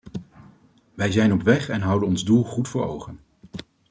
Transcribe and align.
Wij 0.93 1.11
zijn 1.11 1.33
op 1.33 1.41
weg 1.41 1.69
en 1.69 1.81
houden 1.81 2.07
ons 2.07 2.23
doel 2.23 2.43
goed 2.43 2.67
voor 2.67 2.87
ogen. 2.87 3.19